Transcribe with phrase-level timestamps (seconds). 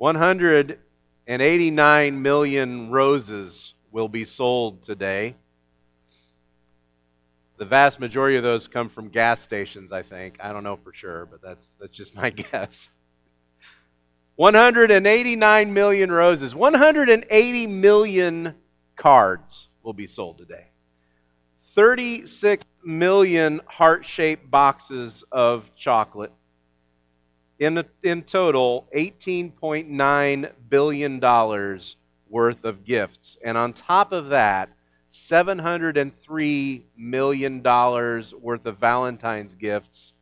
[0.00, 5.36] 189 million roses will be sold today.
[7.58, 10.38] The vast majority of those come from gas stations, I think.
[10.40, 12.88] I don't know for sure, but that's, that's just my guess.
[14.36, 16.54] 189 million roses.
[16.54, 18.54] 180 million
[18.96, 20.68] cards will be sold today.
[21.74, 26.32] 36 million heart shaped boxes of chocolate.
[27.60, 31.20] In, in total, $18.9 billion
[32.28, 33.38] worth of gifts.
[33.44, 34.70] And on top of that,
[35.12, 40.14] $703 million worth of Valentine's gifts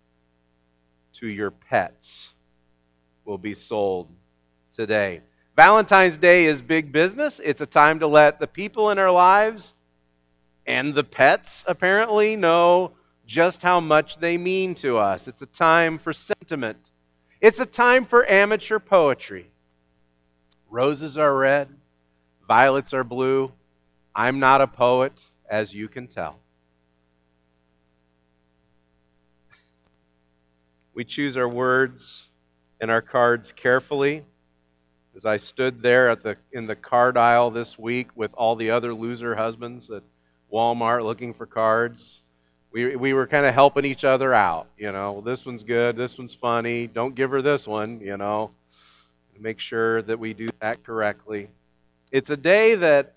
[1.15, 2.35] to your pets
[3.25, 4.09] will be sold
[4.73, 5.21] today.
[5.57, 7.41] Valentine's Day is big business.
[7.43, 9.75] It's a time to let the people in our lives
[10.69, 12.93] and the pets apparently know
[13.27, 15.27] just how much they mean to us.
[15.27, 16.93] It's a time for sentiment,
[17.41, 19.51] it's a time for amateur poetry.
[20.71, 21.69] Roses are red,
[22.47, 23.53] violets are blue.
[24.15, 25.13] I'm not a poet,
[25.49, 26.39] as you can tell.
[30.93, 32.31] We choose our words
[32.81, 34.25] and our cards carefully.
[35.15, 38.71] As I stood there at the, in the card aisle this week with all the
[38.71, 40.03] other loser husbands at
[40.53, 42.23] Walmart looking for cards,
[42.71, 44.69] we, we were kind of helping each other out.
[44.77, 48.51] You know, this one's good, this one's funny, don't give her this one, you know.
[49.41, 51.49] Make sure that we do that correctly.
[52.11, 53.15] It's a day that,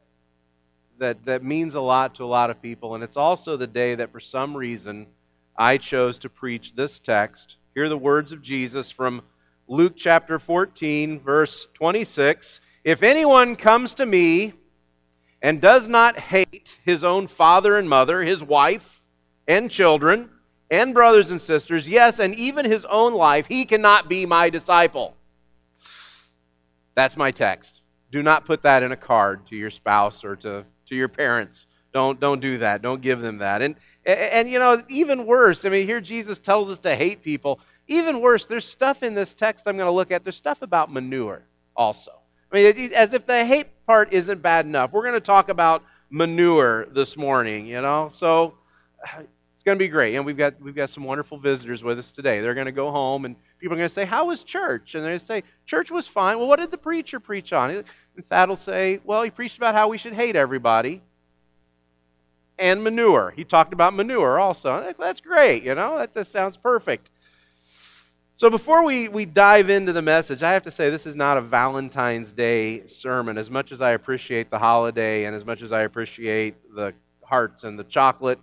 [0.99, 3.95] that, that means a lot to a lot of people, and it's also the day
[3.95, 5.07] that for some reason
[5.57, 7.57] I chose to preach this text.
[7.73, 9.21] Hear the words of Jesus from
[9.67, 12.61] Luke chapter 14, verse 26.
[12.83, 14.53] If anyone comes to me
[15.41, 19.00] and does not hate his own father and mother, his wife
[19.47, 20.29] and children,
[20.69, 25.15] and brothers and sisters, yes, and even his own life, he cannot be my disciple.
[26.95, 27.81] That's my text.
[28.11, 31.67] Do not put that in a card to your spouse or to, to your parents.
[31.93, 32.81] Don't, don't do that.
[32.81, 33.61] Don't give them that.
[33.61, 33.75] And,
[34.05, 37.59] and, and, you know, even worse, I mean, here Jesus tells us to hate people.
[37.87, 40.23] Even worse, there's stuff in this text I'm going to look at.
[40.23, 41.43] There's stuff about manure
[41.75, 42.11] also.
[42.51, 44.91] I mean, as if the hate part isn't bad enough.
[44.91, 48.09] We're going to talk about manure this morning, you know?
[48.11, 48.55] So
[49.53, 50.15] it's going to be great.
[50.15, 52.41] And we've got, we've got some wonderful visitors with us today.
[52.41, 54.95] They're going to go home, and people are going to say, How was church?
[54.95, 56.39] And they're going to say, Church was fine.
[56.39, 57.69] Well, what did the preacher preach on?
[57.69, 57.85] And
[58.27, 61.01] Thad will say, Well, he preached about how we should hate everybody
[62.57, 63.33] and manure.
[63.35, 64.93] He talked about manure also.
[64.97, 65.97] That's great, you know?
[65.97, 67.09] That just sounds perfect.
[68.35, 71.37] So before we, we dive into the message, I have to say this is not
[71.37, 73.37] a Valentine's Day sermon.
[73.37, 77.63] As much as I appreciate the holiday and as much as I appreciate the hearts
[77.63, 78.39] and the chocolate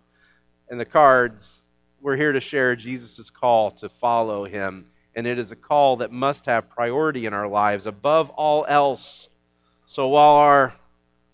[0.70, 1.62] and the cards,
[2.00, 4.86] we're here to share Jesus' call to follow him.
[5.14, 9.28] And it is a call that must have priority in our lives above all else.
[9.86, 10.74] So while our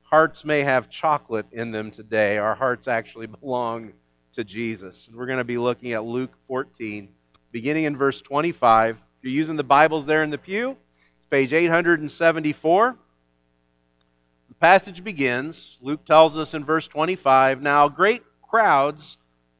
[0.02, 3.92] hearts may have chocolate in them today, our hearts actually belong
[4.34, 5.08] to Jesus.
[5.08, 7.08] And we're going to be looking at Luke 14
[7.50, 8.96] beginning in verse 25.
[8.96, 10.76] If you're using the Bibles there in the pew,
[11.18, 12.96] it's page 874.
[14.48, 15.78] The passage begins.
[15.80, 19.18] Luke tells us in verse 25 Now great crowds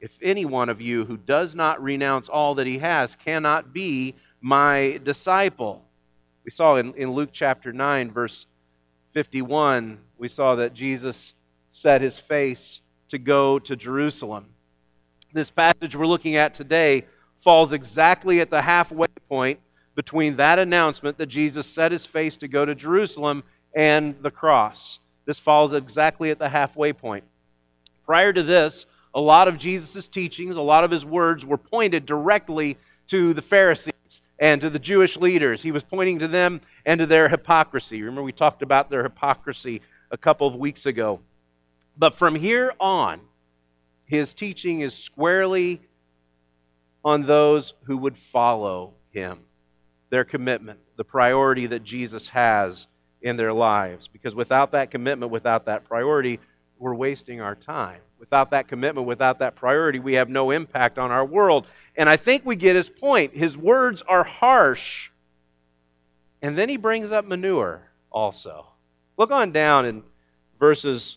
[0.00, 4.14] if any one of you who does not renounce all that he has cannot be
[4.40, 5.84] my disciple.
[6.44, 8.46] We saw in, in Luke chapter 9, verse
[9.12, 11.34] 51, we saw that Jesus
[11.70, 14.46] set his face to go to Jerusalem.
[15.32, 17.06] This passage we're looking at today
[17.38, 19.60] falls exactly at the halfway point
[19.94, 23.42] between that announcement that Jesus set his face to go to Jerusalem
[23.74, 24.98] and the cross.
[25.26, 27.24] This falls exactly at the halfway point.
[28.04, 32.06] Prior to this, a lot of Jesus' teachings, a lot of his words were pointed
[32.06, 32.76] directly
[33.08, 35.62] to the Pharisees and to the Jewish leaders.
[35.62, 38.02] He was pointing to them and to their hypocrisy.
[38.02, 41.20] Remember, we talked about their hypocrisy a couple of weeks ago.
[41.98, 43.20] But from here on,
[44.06, 45.80] his teaching is squarely
[47.04, 49.40] on those who would follow him,
[50.10, 52.88] their commitment, the priority that Jesus has
[53.22, 54.08] in their lives.
[54.08, 56.40] Because without that commitment, without that priority,
[56.78, 58.00] we're wasting our time.
[58.20, 61.66] Without that commitment, without that priority, we have no impact on our world.
[61.96, 63.34] And I think we get his point.
[63.34, 65.10] His words are harsh.
[66.42, 68.66] And then he brings up manure also.
[69.16, 70.02] Look on down in
[70.58, 71.16] verses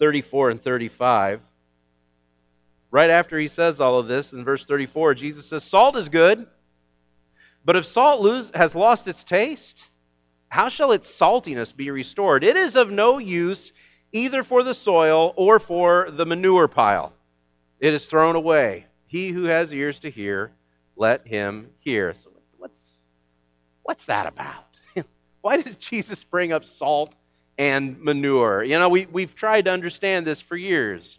[0.00, 1.40] 34 and 35.
[2.90, 6.46] Right after he says all of this, in verse 34, Jesus says, Salt is good,
[7.64, 9.90] but if salt lose, has lost its taste,
[10.48, 12.42] how shall its saltiness be restored?
[12.44, 13.72] It is of no use
[14.16, 17.12] either for the soil or for the manure pile.
[17.78, 18.86] It is thrown away.
[19.06, 20.52] He who has ears to hear,
[20.96, 22.14] let him hear.
[22.14, 23.02] So what's,
[23.82, 24.66] what's that about?
[25.42, 27.14] Why does Jesus bring up salt
[27.58, 28.64] and manure?
[28.64, 31.18] You know, we, we've tried to understand this for years.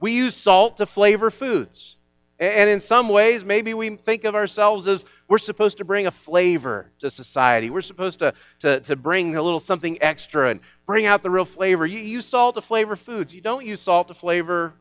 [0.00, 1.96] We use salt to flavor foods.
[2.38, 6.10] And in some ways, maybe we think of ourselves as we're supposed to bring a
[6.10, 7.70] flavor to society.
[7.70, 11.46] We're supposed to, to, to bring a little something extra and bring out the real
[11.46, 11.86] flavor.
[11.86, 13.34] You use salt to flavor foods.
[13.34, 14.74] You don't use salt to flavor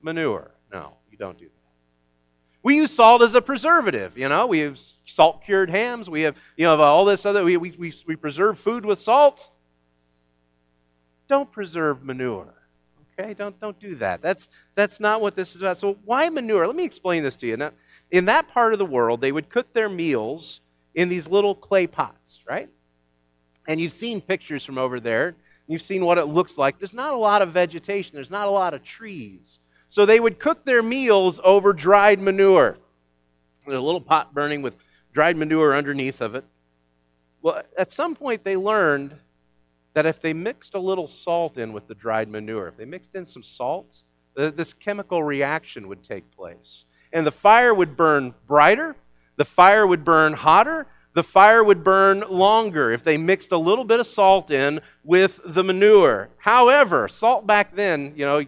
[0.00, 0.50] manure.
[0.72, 1.52] No, you don't do that.
[2.64, 4.18] We use salt as a preservative.
[4.18, 6.10] You know, we have salt cured hams.
[6.10, 9.50] We have, you know, all this other, we, we, we, we preserve food with salt.
[11.28, 12.54] Don't preserve manure.
[13.18, 14.22] Okay, don't, don't do that.
[14.22, 15.76] That's, that's not what this is about.
[15.76, 16.66] So, why manure?
[16.66, 17.56] Let me explain this to you.
[17.56, 17.72] Now,
[18.10, 20.60] in that part of the world, they would cook their meals
[20.94, 22.68] in these little clay pots, right?
[23.68, 25.34] And you've seen pictures from over there.
[25.66, 26.78] You've seen what it looks like.
[26.78, 29.58] There's not a lot of vegetation, there's not a lot of trees.
[29.88, 32.78] So, they would cook their meals over dried manure.
[33.66, 34.74] There's a little pot burning with
[35.12, 36.44] dried manure underneath of it.
[37.42, 39.16] Well, at some point, they learned
[39.94, 43.14] that if they mixed a little salt in with the dried manure, if they mixed
[43.14, 44.02] in some salt,
[44.34, 46.84] this chemical reaction would take place.
[47.12, 48.96] And the fire would burn brighter,
[49.36, 53.84] the fire would burn hotter, the fire would burn longer if they mixed a little
[53.84, 56.30] bit of salt in with the manure.
[56.38, 58.38] However, salt back then, you know,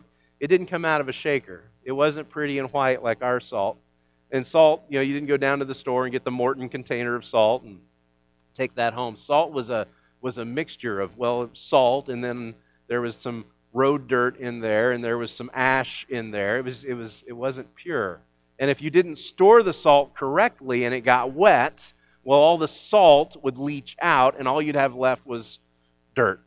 [0.40, 1.64] it didn't come out of a shaker.
[1.84, 3.76] It wasn't pretty and white like our salt.
[4.30, 6.70] And salt, you know, you didn't go down to the store and get the Morton
[6.70, 7.80] container of salt and
[8.54, 9.14] take that home.
[9.14, 9.86] Salt was a
[10.24, 12.54] was a mixture of, well, salt, and then
[12.88, 13.44] there was some
[13.74, 16.56] road dirt in there, and there was some ash in there.
[16.56, 18.20] It, was, it, was, it wasn't pure.
[18.58, 21.92] And if you didn't store the salt correctly and it got wet,
[22.24, 25.58] well, all the salt would leach out, and all you'd have left was
[26.14, 26.40] dirt.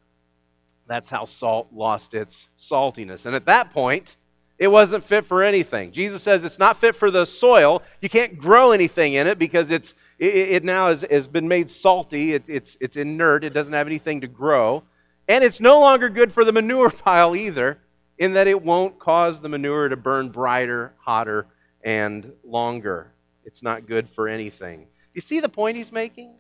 [0.88, 3.27] That's how salt lost its saltiness.
[3.27, 4.18] And at that point,
[4.59, 5.92] it wasn't fit for anything.
[5.92, 7.83] Jesus says it's not fit for the soil.
[8.01, 11.69] You can't grow anything in it because it's, it, it now has, has been made
[11.69, 12.33] salty.
[12.33, 13.44] It, it's, it's inert.
[13.44, 14.83] It doesn't have anything to grow.
[15.27, 17.80] And it's no longer good for the manure pile either,
[18.18, 21.48] in that it won't cause the manure to burn brighter, hotter,
[21.83, 23.12] and longer.
[23.45, 24.88] It's not good for anything.
[25.13, 26.33] You see the point he's making?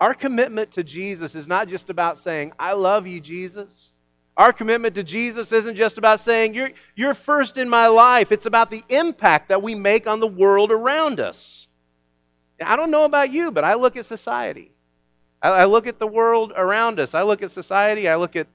[0.00, 3.92] Our commitment to Jesus is not just about saying, I love you, Jesus.
[4.36, 8.30] Our commitment to Jesus isn't just about saying, you're, you're first in my life.
[8.30, 11.68] It's about the impact that we make on the world around us.
[12.62, 14.72] I don't know about you, but I look at society.
[15.40, 17.14] I, I look at the world around us.
[17.14, 18.08] I look at society.
[18.08, 18.46] I look at,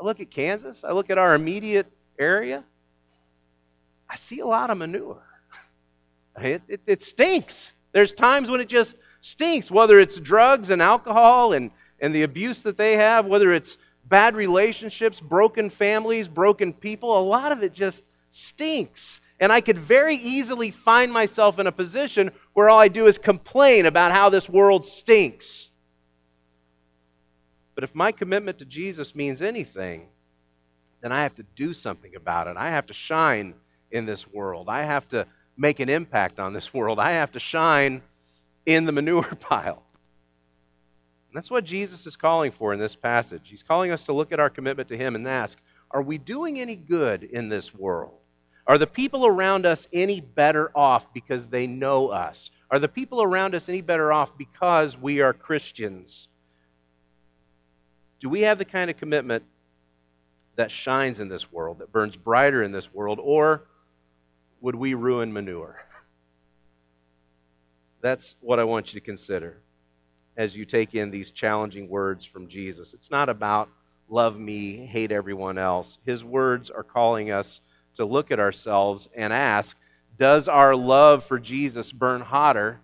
[0.00, 0.82] I look at Kansas.
[0.82, 1.86] I look at our immediate
[2.18, 2.64] area.
[4.08, 5.22] I see a lot of manure.
[6.40, 7.74] It, it, it stinks.
[7.92, 11.70] There's times when it just stinks, whether it's drugs and alcohol and,
[12.00, 13.76] and the abuse that they have, whether it's
[14.12, 19.22] bad relationships, broken families, broken people, a lot of it just stinks.
[19.40, 23.16] And I could very easily find myself in a position where all I do is
[23.16, 25.70] complain about how this world stinks.
[27.74, 30.08] But if my commitment to Jesus means anything,
[31.00, 32.58] then I have to do something about it.
[32.58, 33.54] I have to shine
[33.90, 34.68] in this world.
[34.68, 35.26] I have to
[35.56, 36.98] make an impact on this world.
[36.98, 38.02] I have to shine
[38.66, 39.82] in the manure pile.
[41.32, 43.44] And that's what Jesus is calling for in this passage.
[43.44, 45.58] He's calling us to look at our commitment to Him and ask,
[45.90, 48.18] are we doing any good in this world?
[48.66, 52.50] Are the people around us any better off because they know us?
[52.70, 56.28] Are the people around us any better off because we are Christians?
[58.20, 59.42] Do we have the kind of commitment
[60.56, 63.64] that shines in this world, that burns brighter in this world, or
[64.60, 65.86] would we ruin manure?
[68.02, 69.62] That's what I want you to consider
[70.36, 72.94] as you take in these challenging words from Jesus.
[72.94, 73.68] It's not about
[74.08, 75.98] love me, hate everyone else.
[76.04, 77.60] His words are calling us
[77.94, 79.76] to look at ourselves and ask
[80.16, 82.80] Does our love for Jesus burn hotter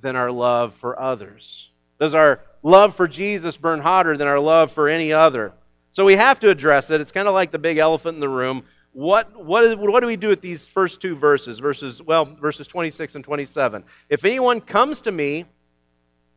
[0.00, 1.70] than our love for others?
[1.98, 5.52] Does our love for Jesus burn hotter than our love for any other?
[5.92, 7.00] So we have to address it.
[7.00, 8.64] It's kind of like the big elephant in the room.
[8.92, 11.58] what, what, is, what do we do with these first two verses?
[11.58, 13.84] Verses, well, verses 26 and 27.
[14.08, 15.44] If anyone comes to me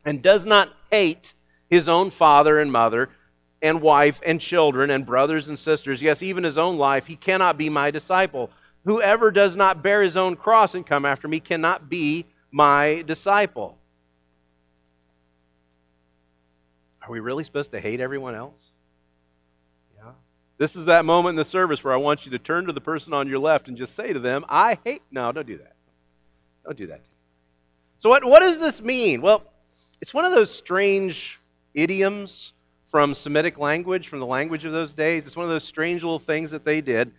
[0.05, 1.33] and does not hate
[1.69, 3.09] his own father and mother,
[3.61, 7.57] and wife and children and brothers and sisters, yes, even his own life, he cannot
[7.57, 8.51] be my disciple.
[8.83, 13.77] Whoever does not bear his own cross and come after me cannot be my disciple.
[17.01, 18.71] Are we really supposed to hate everyone else?
[19.97, 20.11] Yeah.
[20.57, 22.81] This is that moment in the service where I want you to turn to the
[22.81, 25.01] person on your left and just say to them, I hate.
[25.11, 25.75] No, don't do that.
[26.63, 27.01] Don't do that.
[27.97, 29.21] So, what, what does this mean?
[29.21, 29.43] Well,
[30.01, 31.39] it's one of those strange
[31.73, 32.53] idioms
[32.89, 35.25] from Semitic language, from the language of those days.
[35.25, 37.11] It's one of those strange little things that they did.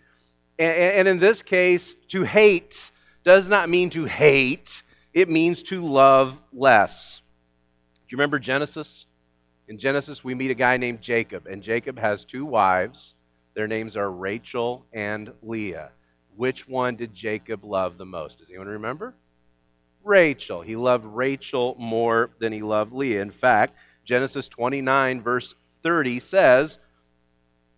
[0.57, 2.91] And, and in this case, to hate
[3.23, 7.21] does not mean to hate, it means to love less.
[7.93, 9.05] Do you remember Genesis?
[9.67, 13.15] In Genesis, we meet a guy named Jacob, and Jacob has two wives.
[13.53, 15.89] Their names are Rachel and Leah.
[16.37, 18.37] Which one did Jacob love the most?
[18.37, 19.13] Does anyone remember?
[20.07, 20.61] Rachel.
[20.61, 23.21] He loved Rachel more than he loved Leah.
[23.21, 26.79] In fact, Genesis 29, verse 30 says,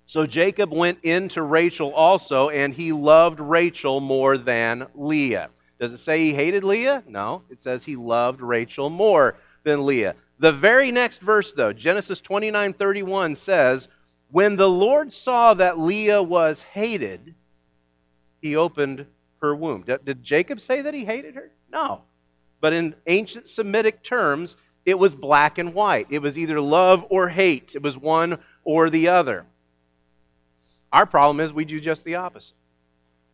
[0.05, 5.50] So Jacob went in to Rachel also, and he loved Rachel more than Leah.
[5.79, 7.03] Does it say he hated Leah?
[7.07, 7.43] No.
[7.50, 10.15] It says he loved Rachel more than Leah.
[10.38, 13.88] The very next verse, though, Genesis 29 31 says,
[14.31, 17.36] When the Lord saw that Leah was hated,
[18.41, 19.05] he opened
[19.41, 19.83] her womb.
[19.83, 21.51] Did Jacob say that he hated her?
[21.71, 22.03] No.
[22.61, 26.07] But in ancient Semitic terms, it was black and white.
[26.09, 29.45] It was either love or hate, it was one or the other.
[30.91, 32.55] Our problem is we do just the opposite.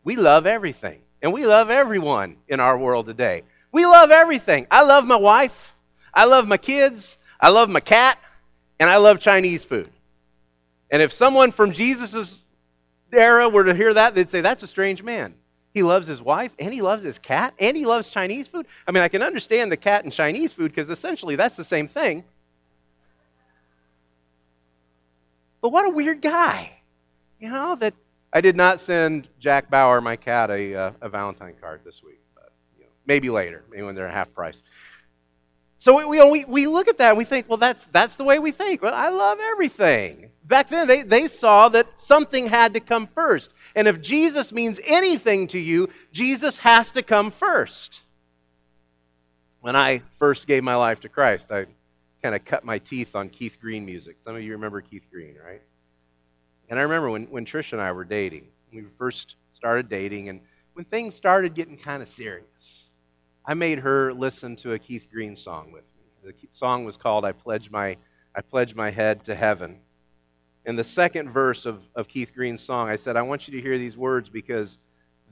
[0.04, 3.42] We love everything, and we love everyone in our world today.
[3.72, 4.66] We love everything.
[4.70, 5.74] I love my wife,
[6.12, 8.18] I love my kids, I love my cat,
[8.78, 9.90] and I love Chinese food.
[10.90, 12.42] And if someone from Jesus'
[13.12, 15.34] era were to hear that, they'd say, That's a strange man.
[15.76, 18.66] He loves his wife, and he loves his cat, and he loves Chinese food.
[18.88, 21.86] I mean, I can understand the cat and Chinese food because essentially that's the same
[21.86, 22.24] thing.
[25.60, 26.78] But what a weird guy.
[27.38, 27.92] You know, that
[28.32, 32.22] I did not send Jack Bauer, my cat, a, uh, a Valentine card this week,
[32.34, 34.58] but you know, maybe later, maybe when they're half price.
[35.78, 38.38] So we, we, we look at that and we think, well, that's, that's the way
[38.38, 38.82] we think.
[38.82, 40.30] Well, I love everything.
[40.44, 43.52] Back then, they, they saw that something had to come first.
[43.74, 48.02] And if Jesus means anything to you, Jesus has to come first.
[49.60, 51.66] When I first gave my life to Christ, I
[52.22, 54.16] kind of cut my teeth on Keith Green music.
[54.18, 55.62] Some of you remember Keith Green, right?
[56.68, 60.28] And I remember when, when Trish and I were dating, when we first started dating,
[60.28, 60.40] and
[60.72, 62.85] when things started getting kind of serious,
[63.46, 66.32] I made her listen to a Keith Green song with me.
[66.32, 67.96] The song was called I Pledge My,
[68.34, 69.78] I Pledge My Head to Heaven
[70.66, 73.62] in the second verse of, of Keith Green's song, I said, I want you to
[73.62, 74.78] hear these words because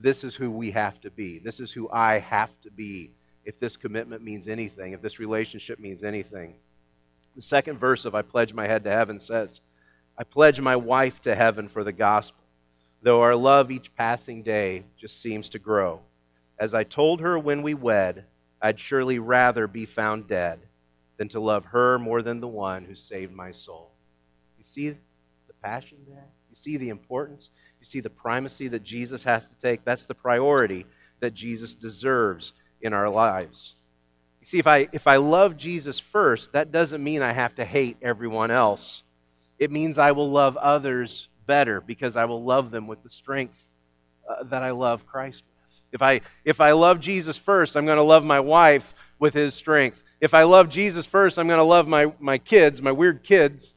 [0.00, 1.40] this is who we have to be.
[1.40, 3.10] This is who I have to be
[3.44, 6.54] if this commitment means anything, if this relationship means anything.
[7.34, 9.60] The second verse of I Pledge My Head to Heaven says,
[10.16, 12.44] I pledge my wife to heaven for the gospel,
[13.02, 16.00] though our love each passing day just seems to grow.
[16.58, 18.24] As I told her when we wed,
[18.62, 20.60] I'd surely rather be found dead
[21.16, 23.90] than to love her more than the one who saved my soul.
[24.58, 26.26] You see the passion there?
[26.50, 27.50] You see the importance?
[27.80, 29.84] You see the primacy that Jesus has to take?
[29.84, 30.86] That's the priority
[31.20, 33.74] that Jesus deserves in our lives.
[34.40, 37.64] You see, if I, if I love Jesus first, that doesn't mean I have to
[37.64, 39.02] hate everyone else.
[39.58, 43.66] It means I will love others better because I will love them with the strength
[44.28, 45.53] uh, that I love Christ with.
[45.92, 49.54] If I, if I love Jesus first, I'm going to love my wife with his
[49.54, 50.02] strength.
[50.20, 53.74] If I love Jesus first, I'm going to love my, my kids, my weird kids,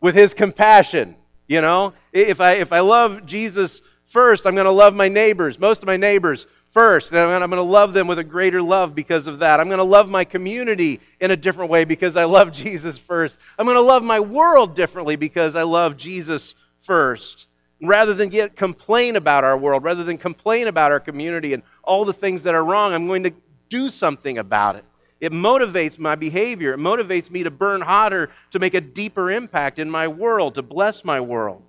[0.00, 1.16] with his compassion.
[1.48, 5.58] You know, if I, if I love Jesus first, I'm going to love my neighbors,
[5.58, 8.94] most of my neighbors first, and I'm going to love them with a greater love
[8.94, 9.60] because of that.
[9.60, 13.38] I'm going to love my community in a different way because I love Jesus first.
[13.58, 17.46] I'm going to love my world differently because I love Jesus first.
[17.82, 22.04] Rather than get complain about our world, rather than complain about our community and all
[22.04, 23.32] the things that are wrong, I'm going to
[23.68, 24.84] do something about it.
[25.20, 26.72] It motivates my behavior.
[26.72, 30.62] It motivates me to burn hotter, to make a deeper impact in my world, to
[30.62, 31.62] bless my world.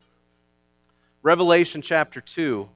[1.22, 2.68] Revelation chapter 2,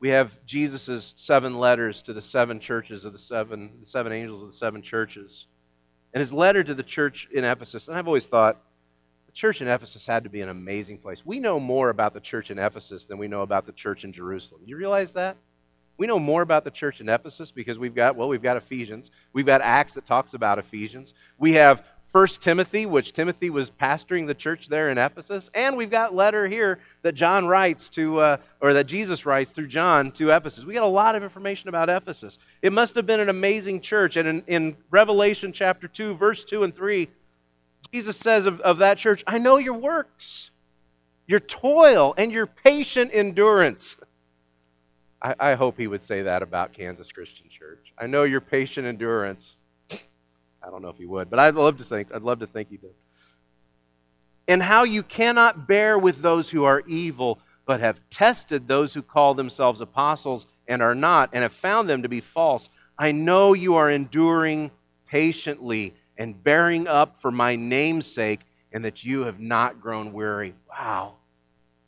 [0.00, 4.42] we have Jesus' seven letters to the seven churches of the seven, the seven angels
[4.42, 5.46] of the seven churches.
[6.14, 8.62] And his letter to the church in Ephesus, and I've always thought
[9.30, 11.24] the church in Ephesus had to be an amazing place.
[11.24, 14.12] We know more about the church in Ephesus than we know about the church in
[14.12, 14.62] Jerusalem.
[14.64, 15.36] You realize that?
[15.98, 19.12] We know more about the church in Ephesus because we've got, well, we've got Ephesians.
[19.32, 21.14] We've got Acts that talks about Ephesians.
[21.38, 25.92] We have First Timothy, which Timothy was pastoring the church there in Ephesus, and we've
[25.92, 30.30] got letter here that John writes to, uh, or that Jesus writes through John to
[30.30, 30.64] Ephesus.
[30.64, 32.36] We got a lot of information about Ephesus.
[32.62, 34.16] It must have been an amazing church.
[34.16, 37.08] And in, in Revelation chapter 2, verse 2 and 3,
[37.92, 40.50] Jesus says of, of that church, I know your works,
[41.26, 43.96] your toil, and your patient endurance.
[45.22, 47.92] I, I hope he would say that about Kansas Christian Church.
[47.98, 49.56] I know your patient endurance
[50.62, 52.14] I don't know if he would, but I'd love to think.
[52.14, 52.94] I'd love to think he did.
[54.46, 59.02] And how you cannot bear with those who are evil, but have tested those who
[59.02, 62.68] call themselves apostles and are not, and have found them to be false.
[62.98, 64.70] I know you are enduring
[65.06, 68.40] patiently and bearing up for my name's sake,
[68.72, 70.54] and that you have not grown weary.
[70.68, 71.14] Wow.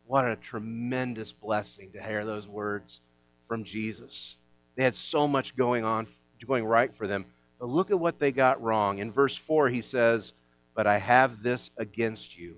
[0.07, 3.03] What a tremendous blessing to hear those words
[3.47, 4.37] from Jesus.
[4.75, 6.07] They had so much going on,
[6.47, 7.27] going right for them.
[7.61, 8.99] But look at what they got wrong.
[8.99, 10.33] In verse 4, he says,
[10.75, 12.57] But I have this against you.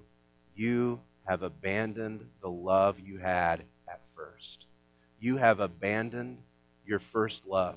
[0.55, 4.67] You have abandoned the love you had at first.
[5.19, 6.39] You have abandoned
[6.87, 7.75] your first love.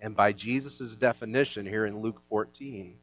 [0.00, 2.94] And by Jesus' definition here in Luke 14,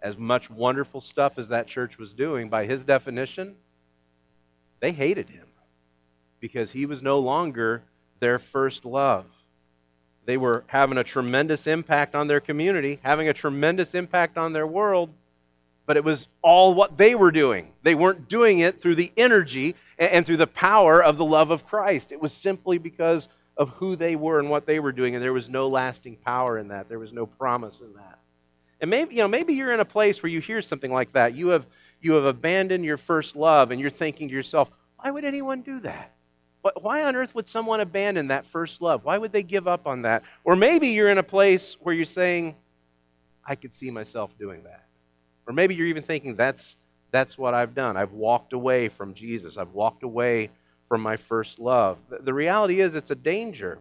[0.00, 3.56] as much wonderful stuff as that church was doing, by his definition,
[4.80, 5.46] they hated him
[6.40, 7.82] because he was no longer
[8.20, 9.24] their first love.
[10.26, 14.66] They were having a tremendous impact on their community, having a tremendous impact on their
[14.66, 15.10] world,
[15.86, 17.72] but it was all what they were doing.
[17.82, 21.66] They weren't doing it through the energy and through the power of the love of
[21.66, 22.12] Christ.
[22.12, 25.32] It was simply because of who they were and what they were doing, and there
[25.32, 26.88] was no lasting power in that.
[26.88, 28.18] There was no promise in that.
[28.80, 31.34] And maybe, you know, maybe you're in a place where you hear something like that.
[31.34, 31.66] You have,
[32.00, 35.80] you have abandoned your first love, and you're thinking to yourself, why would anyone do
[35.80, 36.12] that?
[36.80, 39.04] Why on earth would someone abandon that first love?
[39.04, 40.22] Why would they give up on that?
[40.44, 42.56] Or maybe you're in a place where you're saying,
[43.44, 44.86] I could see myself doing that.
[45.46, 46.76] Or maybe you're even thinking, that's,
[47.10, 47.98] that's what I've done.
[47.98, 49.58] I've walked away from Jesus.
[49.58, 50.50] I've walked away
[50.88, 51.98] from my first love.
[52.08, 53.78] The reality is, it's a danger,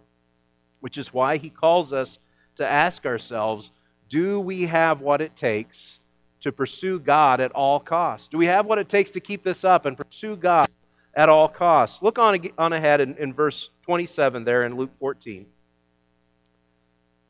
[0.80, 2.20] which is why he calls us
[2.56, 3.72] to ask ourselves
[4.10, 6.00] do we have what it takes
[6.42, 8.28] to pursue God at all costs?
[8.28, 10.70] Do we have what it takes to keep this up and pursue God
[11.16, 12.02] at all costs.
[12.02, 15.46] Look on, on ahead in, in verse 27 there in Luke 14.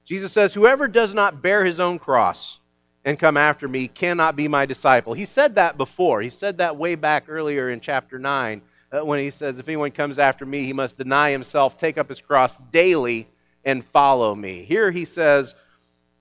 [0.05, 2.59] Jesus says, Whoever does not bear his own cross
[3.05, 5.13] and come after me cannot be my disciple.
[5.13, 6.21] He said that before.
[6.21, 8.61] He said that way back earlier in chapter 9 uh,
[8.93, 12.09] Uh, when he says, If anyone comes after me, he must deny himself, take up
[12.09, 13.27] his cross daily,
[13.65, 14.63] and follow me.
[14.63, 15.55] Here he says,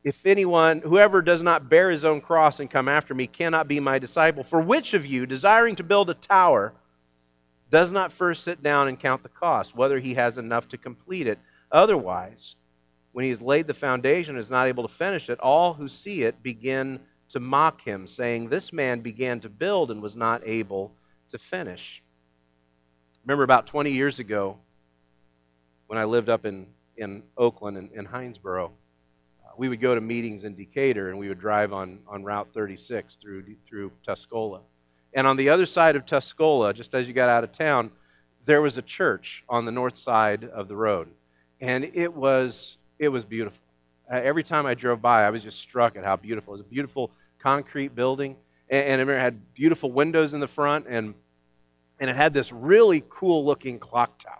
[0.04, 3.78] If anyone, whoever does not bear his own cross and come after me cannot be
[3.78, 4.42] my disciple.
[4.42, 6.72] For which of you, desiring to build a tower,
[7.70, 11.26] does not first sit down and count the cost, whether he has enough to complete
[11.26, 11.38] it.
[11.70, 12.56] Otherwise,
[13.12, 15.88] when he has laid the foundation and is not able to finish it, all who
[15.88, 20.42] see it begin to mock him, saying, This man began to build and was not
[20.46, 20.92] able
[21.28, 22.02] to finish.
[23.24, 24.58] Remember about 20 years ago
[25.86, 29.94] when I lived up in, in Oakland and in, in Hindsboro, uh, we would go
[29.94, 34.60] to meetings in Decatur and we would drive on, on Route 36 through, through Tuscola.
[35.14, 37.92] And on the other side of Tuscola, just as you got out of town,
[38.44, 41.08] there was a church on the north side of the road.
[41.60, 43.58] And it was, it was beautiful.
[44.10, 46.54] Uh, every time I drove by, I was just struck at how beautiful.
[46.54, 48.34] It was a beautiful concrete building.
[48.68, 50.86] And, and it had beautiful windows in the front.
[50.88, 51.14] And,
[52.02, 54.34] and it had this really cool looking clock tower.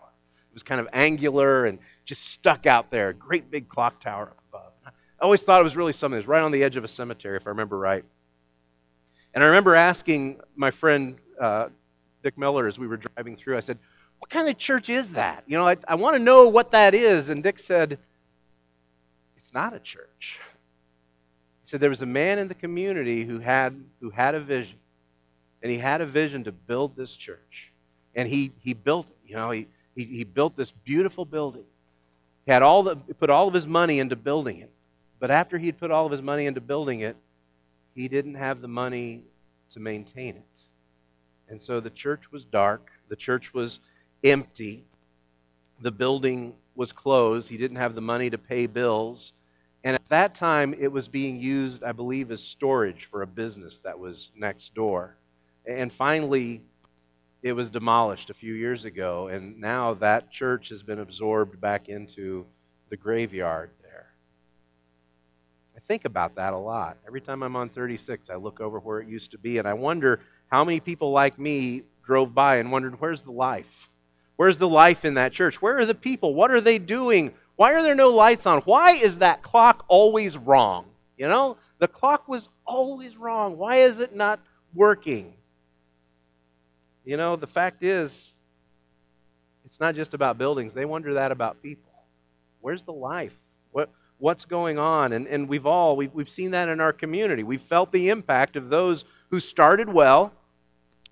[0.51, 3.11] It was kind of angular and just stuck out there.
[3.11, 4.73] A great big clock tower up above.
[4.85, 6.17] I always thought it was really something.
[6.17, 8.05] It was right on the edge of a cemetery, if I remember right.
[9.33, 11.69] And I remember asking my friend uh,
[12.25, 13.79] Dick Miller as we were driving through, I said,
[14.19, 15.45] What kind of church is that?
[15.47, 17.29] You know, I, I want to know what that is.
[17.29, 17.97] And Dick said,
[19.37, 20.41] It's not a church.
[21.63, 24.79] He said, There was a man in the community who had, who had a vision.
[25.63, 27.73] And he had a vision to build this church.
[28.15, 29.17] And he, he built it.
[29.27, 31.65] You know, he, he, he built this beautiful building.
[32.45, 34.71] He had all the, put all of his money into building it.
[35.21, 37.17] But after he'd put all of his money into building it,
[37.95, 39.23] he didn't have the money
[39.71, 40.61] to maintain it.
[41.49, 43.81] And so the church was dark, the church was
[44.25, 44.85] empty,
[45.81, 49.33] the building was closed, he didn't have the money to pay bills.
[49.85, 53.81] And at that time, it was being used, I believe, as storage for a business
[53.81, 55.17] that was next door.
[55.67, 56.63] And finally,
[57.43, 61.89] it was demolished a few years ago, and now that church has been absorbed back
[61.89, 62.47] into
[62.89, 64.07] the graveyard there.
[65.77, 66.99] I think about that a lot.
[67.07, 69.75] Every time I'm on 36, I look over where it used to be, and I
[69.75, 70.21] wonder
[70.51, 73.89] how many people like me drove by and wondered, where's the life?
[74.37, 75.63] Where's the life in that church?
[75.63, 76.35] Where are the people?
[76.35, 77.33] What are they doing?
[77.57, 78.61] Why are there no lights on?
[78.63, 80.87] Why is that clock always wrong?
[81.17, 83.59] You know, The clock was always wrong.
[83.59, 84.39] Why is it not
[84.73, 85.35] working?
[87.05, 88.35] You know, the fact is,
[89.65, 90.75] it's not just about buildings.
[90.75, 91.91] They wonder that about people.
[92.61, 93.35] Where's the life?
[93.73, 95.13] What, what's going on?
[95.13, 97.43] And, and we've all, we've, we've seen that in our community.
[97.43, 100.33] We've felt the impact of those who started well.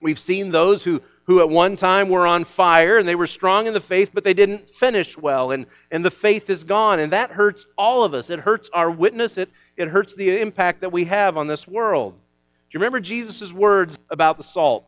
[0.00, 3.66] We've seen those who, who at one time were on fire and they were strong
[3.66, 7.00] in the faith, but they didn't finish well, and, and the faith is gone.
[7.00, 8.30] And that hurts all of us.
[8.30, 12.12] It hurts our witness, it, it hurts the impact that we have on this world.
[12.14, 14.86] Do you remember Jesus' words about the salt?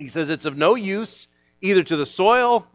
[0.00, 1.28] He says, It's of no use
[1.60, 2.66] either to the soil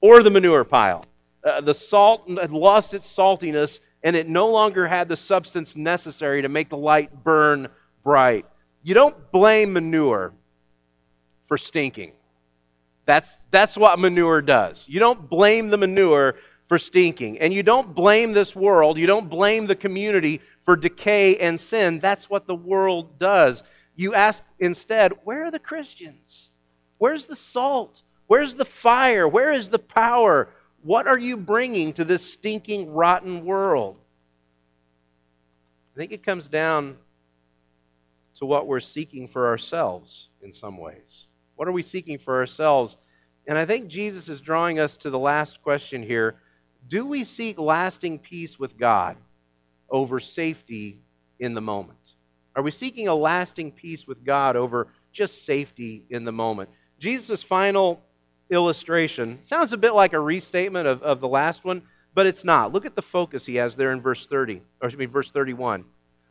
[0.00, 1.04] or the manure pile.
[1.44, 6.42] Uh, the salt had lost its saltiness and it no longer had the substance necessary
[6.42, 7.68] to make the light burn
[8.04, 8.46] bright.
[8.82, 10.32] You don't blame manure
[11.46, 12.12] for stinking.
[13.06, 14.86] That's, that's what manure does.
[14.88, 16.36] You don't blame the manure
[16.68, 17.40] for stinking.
[17.40, 21.98] And you don't blame this world, you don't blame the community for decay and sin.
[21.98, 23.64] That's what the world does.
[23.96, 26.50] You ask instead, where are the Christians?
[27.02, 28.04] Where's the salt?
[28.28, 29.26] Where's the fire?
[29.26, 30.50] Where is the power?
[30.82, 33.96] What are you bringing to this stinking, rotten world?
[35.92, 36.96] I think it comes down
[38.36, 41.26] to what we're seeking for ourselves in some ways.
[41.56, 42.96] What are we seeking for ourselves?
[43.48, 46.36] And I think Jesus is drawing us to the last question here
[46.86, 49.16] Do we seek lasting peace with God
[49.90, 51.00] over safety
[51.40, 52.14] in the moment?
[52.54, 56.70] Are we seeking a lasting peace with God over just safety in the moment?
[57.02, 58.00] Jesus' final
[58.48, 61.82] illustration sounds a bit like a restatement of, of the last one,
[62.14, 62.72] but it's not.
[62.72, 65.84] Look at the focus he has there in verse 30, or excuse me, verse 31.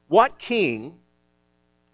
[0.08, 0.96] What king,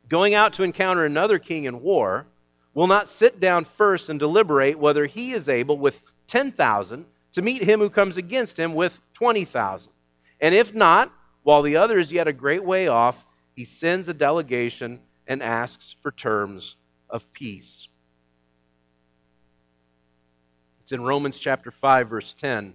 [0.08, 2.28] going out to encounter another king in war,
[2.76, 7.64] will not sit down first and deliberate whether he is able with 10,000 to meet
[7.64, 9.92] him who comes against him with 20,000?
[10.40, 11.12] And if not,
[11.42, 15.96] while the other is yet a great way off, he sends a delegation and asks
[16.00, 16.76] for terms
[17.10, 17.88] of peace.
[20.88, 22.74] It's in Romans chapter 5, verse 10,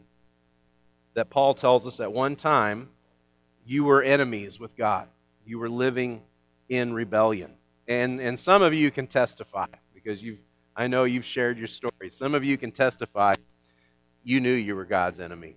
[1.14, 2.90] that Paul tells us at one time,
[3.64, 5.08] you were enemies with God.
[5.46, 6.20] You were living
[6.68, 7.52] in rebellion.
[7.88, 10.36] And, and some of you can testify because you
[10.76, 12.10] I know you've shared your story.
[12.10, 13.32] Some of you can testify
[14.22, 15.56] you knew you were God's enemy.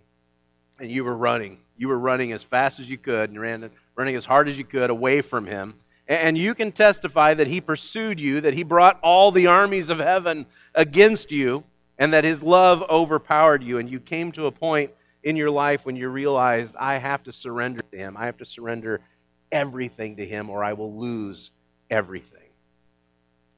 [0.80, 1.58] And you were running.
[1.76, 4.64] You were running as fast as you could and ran, running as hard as you
[4.64, 5.74] could away from Him.
[6.08, 9.98] And you can testify that He pursued you, that He brought all the armies of
[9.98, 11.66] heaven against you,
[11.98, 14.92] and that His love overpowered you, and you came to a point
[15.24, 18.16] in your life when you realized, I have to surrender to Him.
[18.18, 19.02] I have to surrender
[19.52, 21.52] everything to Him, or I will lose
[21.90, 22.40] everything.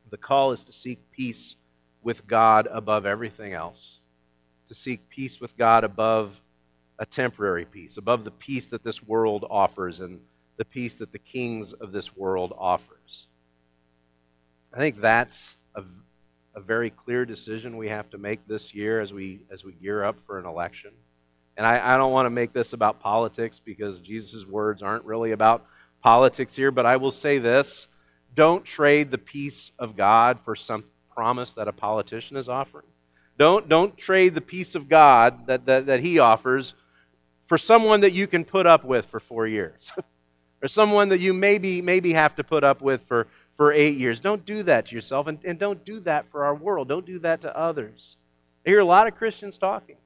[0.10, 1.56] The call is to seek peace
[2.02, 4.00] with God above everything else,
[4.69, 6.39] to seek peace with God above
[7.00, 10.19] a temporary peace, above the peace that this world offers and
[10.58, 13.28] the peace that the kings of this world offers.
[14.73, 15.84] I think that's a
[16.58, 20.04] a very clear decision we have to make this year as we as we gear
[20.04, 20.89] up for an election.
[21.56, 25.32] And I, I don't want to make this about politics because Jesus' words aren't really
[25.32, 25.65] about
[26.02, 27.88] politics here, but I will say this
[28.34, 32.86] don't trade the peace of God for some promise that a politician is offering.
[33.38, 36.74] Don't, don't trade the peace of God that, that, that he offers
[37.46, 39.93] for someone that you can put up with for four years,
[40.62, 44.20] or someone that you maybe, maybe have to put up with for, for eight years.
[44.20, 46.88] Don't do that to yourself, and, and don't do that for our world.
[46.88, 48.15] Don't do that to others.
[48.65, 49.98] I hear a lot of Christians talking.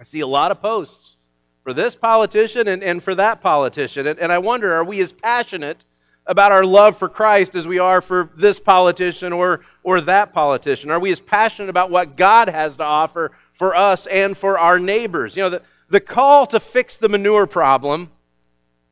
[0.00, 1.16] I see a lot of posts
[1.62, 4.06] for this politician and, and for that politician.
[4.06, 5.84] And, and I wonder, are we as passionate
[6.26, 10.90] about our love for Christ as we are for this politician or, or that politician?
[10.90, 14.78] Are we as passionate about what God has to offer for us and for our
[14.78, 15.36] neighbors?
[15.36, 18.10] You know, the, the call to fix the manure problem,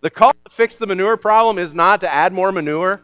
[0.01, 3.03] the call to fix the manure problem is not to add more manure.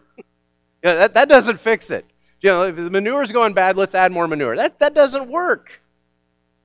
[0.83, 2.05] You know, that, that doesn't fix it.
[2.41, 4.57] You know, if the manure's going bad, let's add more manure.
[4.57, 5.81] That, that doesn't work.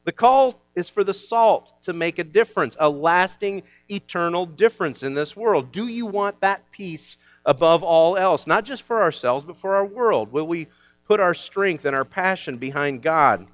[0.05, 5.15] The call is for the salt to make a difference, a lasting, eternal difference in
[5.15, 5.71] this world.
[5.71, 8.47] Do you want that peace above all else?
[8.47, 10.31] Not just for ourselves, but for our world.
[10.31, 10.67] Will we
[11.07, 13.47] put our strength and our passion behind God,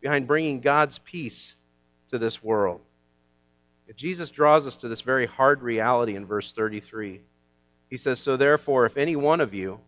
[0.00, 1.56] behind bringing God's peace
[2.08, 2.82] to this world?
[3.96, 7.20] Jesus draws us to this very hard reality in verse 33.
[7.90, 9.80] He says, So therefore, if any one of you,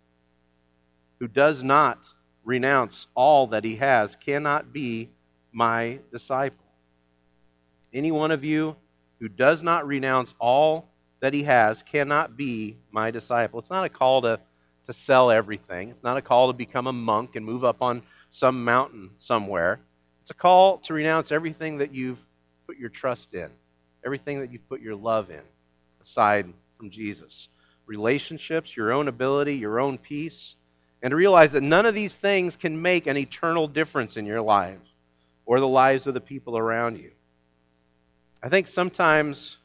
[1.18, 2.12] who does not
[2.44, 5.10] renounce all that he has cannot be
[5.52, 6.64] my disciple.
[7.92, 8.76] Any one of you
[9.20, 10.88] who does not renounce all
[11.20, 13.58] that he has cannot be my disciple.
[13.58, 14.38] It's not a call to,
[14.84, 18.02] to sell everything, it's not a call to become a monk and move up on
[18.30, 19.80] some mountain somewhere.
[20.20, 22.18] It's a call to renounce everything that you've
[22.66, 23.50] put your trust in,
[24.04, 25.42] everything that you've put your love in,
[26.02, 27.48] aside from Jesus.
[27.86, 30.56] relationships, your own ability, your own peace,
[31.06, 34.42] and to realize that none of these things can make an eternal difference in your
[34.42, 34.80] life
[35.44, 37.12] or the lives of the people around you.
[38.42, 39.58] I think sometimes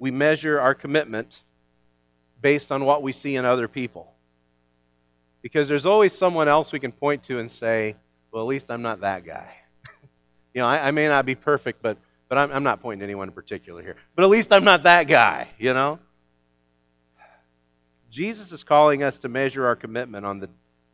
[0.00, 1.44] we measure our commitment
[2.42, 4.12] based on what we see in other people.
[5.40, 7.94] Because there's always someone else we can point to and say,
[8.32, 9.54] well, at least I'm not that guy.
[10.52, 11.96] you know, I, I, may not be perfect, but,
[12.28, 13.94] but I'm, I'm not pointing to anyone in particular here.
[14.16, 16.00] But at least I'm not that guy, you know?
[18.10, 20.48] Jesus is calling us to measure our commitment on the,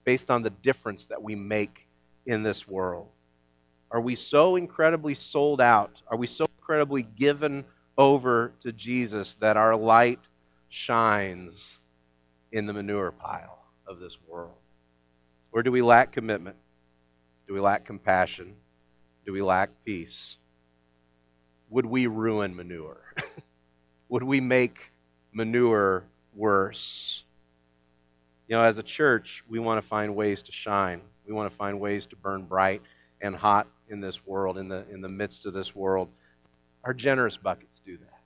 [0.05, 1.87] based on the difference that we make
[2.27, 3.09] in this world.
[3.91, 6.03] Are we so incredibly sold out?
[6.09, 7.65] Are we so incredibly given
[7.97, 10.21] over to Jesus that our light
[10.69, 11.79] shines
[12.53, 14.57] in the manure pile of this world?
[15.53, 16.57] Or do we lack commitment?
[17.47, 18.55] Do we lack compassion?
[19.25, 20.37] Do we lack peace?
[21.71, 23.01] Would we ruin manure?
[24.09, 24.91] Would we make
[25.33, 26.05] manure
[26.37, 27.25] worse?
[28.49, 31.01] You know, as a church, we want to find ways to shine.
[31.27, 32.83] We want to find ways to burn bright
[33.21, 36.09] and hot in this world, in the, in the midst of this world.
[36.85, 38.21] Our generous buckets do that.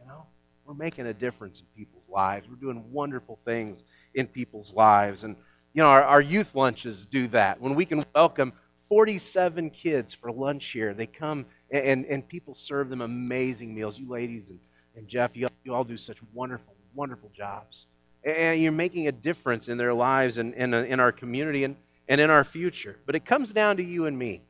[0.00, 0.26] You know,
[0.66, 2.46] we're making a difference in people's lives.
[2.48, 5.24] We're doing wonderful things in people's lives.
[5.24, 5.36] And,
[5.72, 7.60] you know, our, our youth lunches do that.
[7.60, 8.52] When we can welcome
[8.88, 13.98] 47 kids for lunch here, they come and, and, and people serve them amazing meals.
[13.98, 14.60] You ladies and,
[14.96, 17.86] and Jeff, you, you all do such wonderful, wonderful jobs.
[18.24, 21.76] And you're making a difference in their lives and, and uh, in our community and,
[22.08, 22.96] and in our future.
[23.04, 24.42] But it comes down to you and me.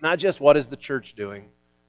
[0.00, 1.48] Not just what is the church doing,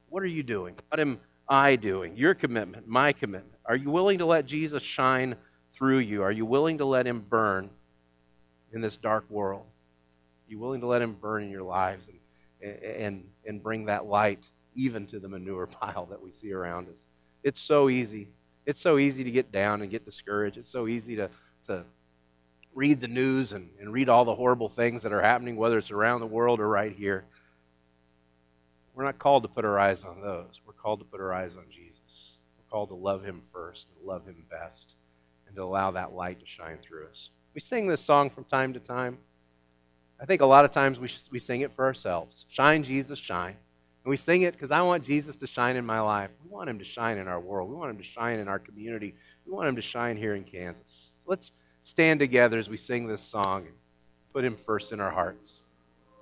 [0.10, 0.76] what are you doing?
[0.90, 2.16] What am I doing?
[2.16, 3.56] Your commitment, my commitment.
[3.66, 5.36] Are you willing to let Jesus shine
[5.74, 6.22] through you?
[6.22, 7.70] Are you willing to let him burn
[8.72, 9.66] in this dark world?
[9.66, 12.08] Are you willing to let him burn in your lives
[12.62, 16.90] and, and, and bring that light even to the manure pile that we see around
[16.90, 17.06] us?
[17.44, 18.30] It's so easy.
[18.66, 20.58] It's so easy to get down and get discouraged.
[20.58, 21.30] It's so easy to,
[21.68, 21.84] to
[22.74, 25.92] read the news and, and read all the horrible things that are happening, whether it's
[25.92, 27.26] around the world or right here.
[28.96, 30.62] We're not called to put our eyes on those.
[30.66, 32.38] We're called to put our eyes on Jesus.
[32.58, 34.96] We're called to love him first and love him best
[35.48, 37.30] and to allow that light to shine through us.
[37.54, 39.18] We sing this song from time to time.
[40.20, 42.46] I think a lot of times we, we sing it for ourselves.
[42.50, 43.56] Shine, Jesus, shine.
[44.04, 46.30] And we sing it because I want Jesus to shine in my life.
[46.44, 47.70] We want him to shine in our world.
[47.70, 49.16] We want him to shine in our community.
[49.46, 51.10] We want him to shine here in Kansas.
[51.26, 53.76] Let's stand together as we sing this song and
[54.34, 55.62] put him first in our hearts.